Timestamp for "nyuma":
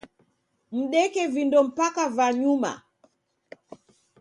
2.39-2.71